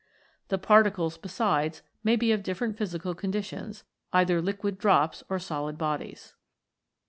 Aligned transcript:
The 0.47 0.57
particles, 0.57 1.19
besides, 1.19 1.83
may 2.03 2.15
be 2.15 2.31
of 2.31 2.41
different 2.41 2.75
physical 2.75 3.13
conditions, 3.13 3.83
either 4.11 4.41
liquid 4.41 4.79
drops 4.79 5.21
or 5.29 5.37
solid 5.37 5.77
bodies. 5.77 6.33